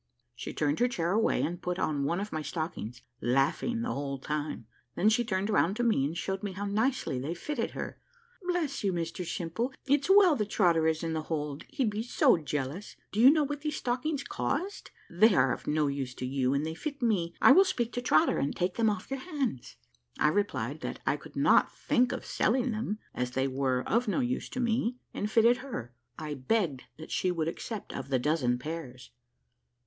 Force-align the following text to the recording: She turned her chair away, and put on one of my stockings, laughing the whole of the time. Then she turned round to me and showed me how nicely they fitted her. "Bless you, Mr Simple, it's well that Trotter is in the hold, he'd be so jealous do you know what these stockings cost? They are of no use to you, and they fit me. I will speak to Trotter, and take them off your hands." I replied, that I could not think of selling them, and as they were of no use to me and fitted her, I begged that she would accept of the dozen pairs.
She 0.33 0.51
turned 0.51 0.79
her 0.79 0.87
chair 0.87 1.11
away, 1.11 1.43
and 1.43 1.61
put 1.61 1.77
on 1.77 2.05
one 2.05 2.19
of 2.19 2.31
my 2.33 2.41
stockings, 2.41 3.03
laughing 3.21 3.83
the 3.83 3.93
whole 3.93 4.15
of 4.15 4.21
the 4.21 4.27
time. 4.29 4.65
Then 4.95 5.09
she 5.09 5.23
turned 5.23 5.51
round 5.51 5.75
to 5.75 5.83
me 5.83 6.05
and 6.05 6.17
showed 6.17 6.41
me 6.41 6.53
how 6.53 6.65
nicely 6.65 7.19
they 7.19 7.35
fitted 7.35 7.73
her. 7.77 7.99
"Bless 8.47 8.83
you, 8.83 8.91
Mr 8.93 9.23
Simple, 9.23 9.71
it's 9.85 10.09
well 10.09 10.35
that 10.37 10.49
Trotter 10.49 10.87
is 10.87 11.03
in 11.03 11.13
the 11.13 11.21
hold, 11.21 11.65
he'd 11.69 11.91
be 11.91 12.01
so 12.01 12.35
jealous 12.39 12.95
do 13.11 13.19
you 13.19 13.29
know 13.29 13.43
what 13.43 13.61
these 13.61 13.75
stockings 13.75 14.23
cost? 14.23 14.89
They 15.07 15.35
are 15.35 15.53
of 15.53 15.67
no 15.67 15.85
use 15.85 16.15
to 16.15 16.25
you, 16.25 16.51
and 16.55 16.65
they 16.65 16.73
fit 16.73 17.03
me. 17.03 17.35
I 17.39 17.51
will 17.51 17.63
speak 17.63 17.93
to 17.93 18.01
Trotter, 18.01 18.39
and 18.39 18.55
take 18.55 18.77
them 18.77 18.89
off 18.89 19.11
your 19.11 19.19
hands." 19.19 19.75
I 20.17 20.29
replied, 20.29 20.81
that 20.81 20.97
I 21.05 21.15
could 21.15 21.35
not 21.35 21.71
think 21.77 22.11
of 22.11 22.25
selling 22.25 22.71
them, 22.71 22.97
and 23.13 23.21
as 23.21 23.31
they 23.35 23.47
were 23.47 23.83
of 23.87 24.07
no 24.07 24.19
use 24.19 24.49
to 24.49 24.59
me 24.59 24.97
and 25.13 25.29
fitted 25.29 25.57
her, 25.57 25.93
I 26.17 26.33
begged 26.33 26.85
that 26.97 27.11
she 27.11 27.29
would 27.29 27.47
accept 27.47 27.93
of 27.93 28.09
the 28.09 28.17
dozen 28.17 28.57
pairs. 28.57 29.11